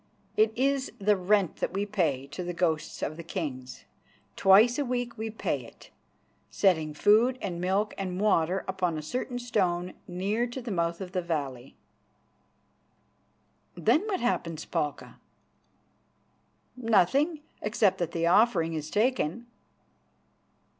It 0.35 0.51
is 0.55 0.91
the 0.97 1.15
rent 1.15 1.57
that 1.57 1.73
we 1.73 1.85
pay 1.85 2.25
to 2.31 2.43
the 2.43 2.55
ghosts 2.55 3.03
of 3.03 3.17
the 3.17 3.23
kings. 3.23 3.85
Twice 4.35 4.79
a 4.79 4.83
week 4.83 5.15
we 5.15 5.29
pay 5.29 5.63
it, 5.63 5.91
setting 6.49 6.95
food 6.95 7.37
and 7.39 7.61
milk 7.61 7.93
and 7.99 8.19
water 8.19 8.65
upon 8.67 8.97
a 8.97 9.03
certain 9.03 9.37
stone 9.37 9.93
near 10.07 10.47
to 10.47 10.59
the 10.59 10.71
mouth 10.71 11.01
of 11.01 11.11
the 11.11 11.21
valley." 11.21 11.75
"Then 13.75 14.01
what 14.07 14.21
happens, 14.21 14.65
Palka?" 14.65 15.19
"Nothing, 16.75 17.41
except 17.61 17.99
that 17.99 18.11
the 18.11 18.25
offering 18.25 18.73
is 18.73 18.89
taken." 18.89 19.45